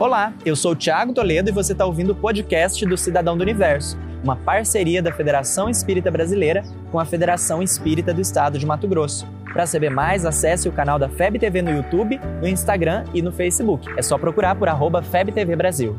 [0.00, 3.42] Olá, eu sou o Thiago Toledo e você está ouvindo o podcast do Cidadão do
[3.42, 8.86] Universo, uma parceria da Federação Espírita Brasileira com a Federação Espírita do Estado de Mato
[8.86, 9.26] Grosso.
[9.52, 13.32] Para saber mais, acesse o canal da FEB TV no YouTube, no Instagram e no
[13.32, 13.88] Facebook.
[13.96, 15.98] É só procurar por arroba FebTV Brasil.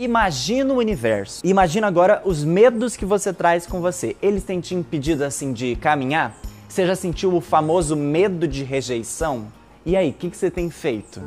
[0.00, 1.46] Imagina o universo.
[1.46, 4.16] Imagina agora os medos que você traz com você.
[4.20, 6.34] Eles têm te impedido assim de caminhar?
[6.68, 9.46] Você já sentiu o famoso medo de rejeição?
[9.86, 11.20] E aí, o que, que você tem feito?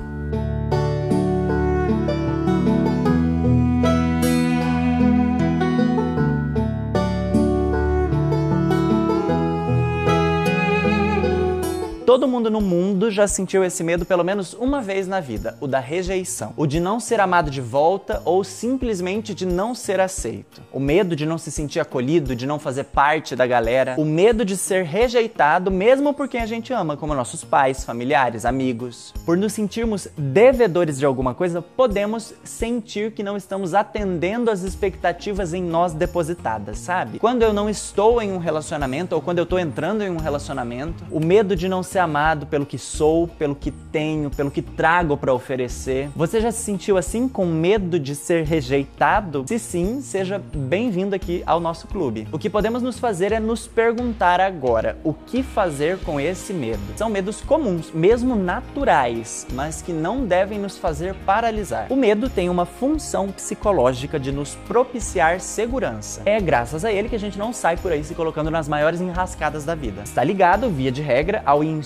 [12.05, 15.65] Todo mundo no mundo já sentiu esse medo pelo menos uma vez na vida, o
[15.65, 20.61] da rejeição, o de não ser amado de volta ou simplesmente de não ser aceito.
[20.71, 24.45] O medo de não se sentir acolhido, de não fazer parte da galera, o medo
[24.45, 29.11] de ser rejeitado mesmo por quem a gente ama, como nossos pais, familiares, amigos.
[29.25, 35.55] Por nos sentirmos devedores de alguma coisa, podemos sentir que não estamos atendendo às expectativas
[35.55, 37.17] em nós depositadas, sabe?
[37.17, 41.03] Quando eu não estou em um relacionamento ou quando eu estou entrando em um relacionamento,
[41.09, 44.61] o medo de não ser ser amado pelo que sou, pelo que tenho, pelo que
[44.61, 46.09] trago para oferecer.
[46.13, 49.45] Você já se sentiu assim com medo de ser rejeitado?
[49.47, 52.27] Se sim, seja bem-vindo aqui ao nosso clube.
[52.33, 56.81] O que podemos nos fazer é nos perguntar agora o que fazer com esse medo.
[56.97, 61.87] São medos comuns, mesmo naturais, mas que não devem nos fazer paralisar.
[61.89, 66.21] O medo tem uma função psicológica de nos propiciar segurança.
[66.25, 68.99] É graças a ele que a gente não sai por aí se colocando nas maiores
[68.99, 70.01] enrascadas da vida.
[70.01, 71.84] Está ligado, via de regra, ao instinto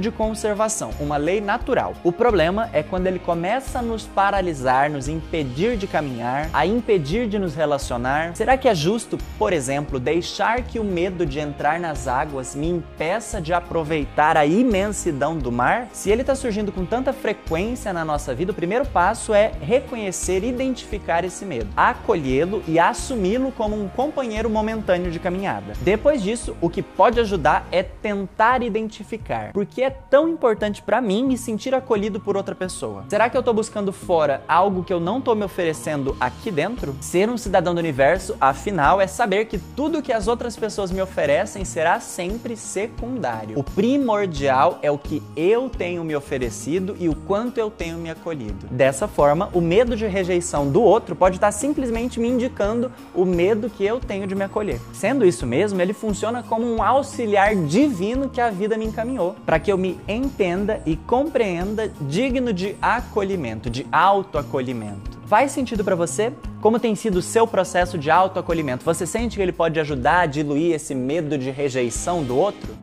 [0.00, 1.94] de conservação, uma lei natural.
[2.02, 7.28] O problema é quando ele começa a nos paralisar, nos impedir de caminhar, a impedir
[7.28, 8.34] de nos relacionar.
[8.34, 12.68] Será que é justo, por exemplo, deixar que o medo de entrar nas águas me
[12.68, 15.88] impeça de aproveitar a imensidão do mar?
[15.92, 20.44] Se ele está surgindo com tanta frequência na nossa vida, o primeiro passo é reconhecer
[20.44, 25.74] identificar esse medo, acolhê-lo e assumi-lo como um companheiro momentâneo de caminhada.
[25.82, 29.52] Depois disso, o que pode ajudar é tentar identificar lugar?
[29.52, 33.04] Por que é tão importante para mim me sentir acolhido por outra pessoa?
[33.08, 36.94] Será que eu tô buscando fora algo que eu não tô me oferecendo aqui dentro?
[37.00, 41.00] Ser um cidadão do universo, afinal, é saber que tudo que as outras pessoas me
[41.00, 43.58] oferecem será sempre secundário.
[43.58, 48.10] O primordial é o que eu tenho me oferecido e o quanto eu tenho me
[48.10, 48.66] acolhido.
[48.70, 53.70] Dessa forma, o medo de rejeição do outro pode estar simplesmente me indicando o medo
[53.70, 54.80] que eu tenho de me acolher.
[54.92, 59.58] Sendo isso mesmo, ele funciona como um auxiliar divino que a vida me encaminhou para
[59.58, 65.18] que eu me entenda e compreenda digno de acolhimento, de autoacolhimento.
[65.26, 66.32] Faz sentido para você?
[66.60, 68.84] Como tem sido o seu processo de autoacolhimento?
[68.84, 72.74] Você sente que ele pode ajudar a diluir esse medo de rejeição do outro?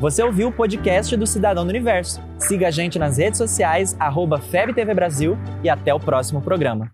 [0.00, 2.20] Você ouviu o podcast do Cidadão do Universo.
[2.38, 6.90] Siga a gente nas redes sociais, arroba FebTV Brasil e até o próximo programa.